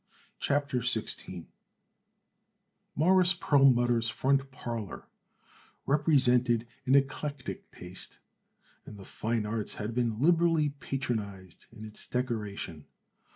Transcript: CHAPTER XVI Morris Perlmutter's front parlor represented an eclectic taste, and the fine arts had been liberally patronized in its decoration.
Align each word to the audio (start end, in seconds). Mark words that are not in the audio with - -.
CHAPTER 0.39 0.79
XVI 0.79 1.49
Morris 2.95 3.35
Perlmutter's 3.35 4.09
front 4.09 4.49
parlor 4.49 5.05
represented 5.85 6.65
an 6.87 6.95
eclectic 6.95 7.69
taste, 7.69 8.17
and 8.83 8.97
the 8.97 9.05
fine 9.05 9.45
arts 9.45 9.75
had 9.75 9.93
been 9.93 10.19
liberally 10.19 10.69
patronized 10.69 11.67
in 11.71 11.85
its 11.85 12.07
decoration. 12.07 12.87